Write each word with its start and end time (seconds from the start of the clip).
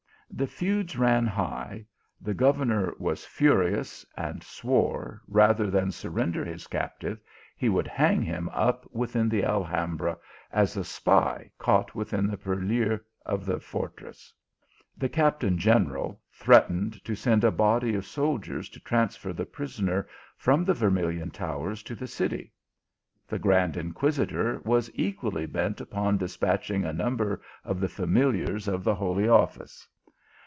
The 0.33 0.47
feuds 0.47 0.97
ran 0.97 1.27
high; 1.27 1.85
the 2.21 2.33
gov 2.33 2.55
ernor 2.59 2.97
was 2.97 3.25
furious, 3.25 4.05
and 4.15 4.41
swore, 4.41 5.21
rather 5.27 5.69
than 5.69 5.91
surrender 5.91 6.45
his 6.45 6.67
captive, 6.67 7.19
he 7.57 7.67
would 7.67 7.85
hang 7.87 8.21
him 8.21 8.47
up 8.53 8.89
within 8.93 9.27
the 9.27 9.43
Al 9.43 9.65
hambra, 9.65 10.17
as 10.49 10.77
a 10.77 10.85
spy 10.85 11.51
caught 11.59 11.95
within 11.95 12.27
the 12.27 12.37
purlieus 12.37 13.01
of 13.25 13.45
the 13.45 13.59
fortress. 13.59 14.33
The 14.97 15.09
captain 15.09 15.57
general 15.57 16.21
threatened 16.31 17.03
to 17.03 17.13
send 17.13 17.43
a 17.43 17.51
body 17.51 17.93
of 17.93 18.05
soldiers 18.05 18.69
to 18.69 18.79
transfer 18.79 19.33
the 19.33 19.45
prisoner 19.45 20.07
from 20.37 20.63
the 20.63 20.73
Vermilion 20.73 21.29
Bowers 21.37 21.83
to 21.83 21.93
the 21.93 22.07
city. 22.07 22.53
The 23.27 23.37
grand 23.37 23.75
Inquisitor 23.75 24.61
was 24.63 24.89
equally 24.93 25.45
bent 25.45 25.81
upon 25.81 26.17
despatching 26.17 26.85
a 26.85 26.93
number 26.93 27.41
of 27.65 27.81
the 27.81 27.89
fa 27.89 28.03
miliars 28.07 28.73
of 28.73 28.85
the 28.85 28.95
holy 28.95 29.27
office. 29.27 29.85